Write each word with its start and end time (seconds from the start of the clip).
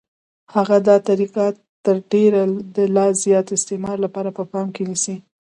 هغه 0.53 0.77
دا 0.87 0.95
طریقه 1.09 1.45
تر 1.85 1.95
ډېره 2.11 2.41
د 2.75 2.77
لا 2.95 3.07
زیات 3.23 3.47
استثمار 3.57 3.97
لپاره 4.05 4.29
په 4.37 4.43
پام 4.51 4.67
کې 4.75 4.83
نیسي 4.89 5.15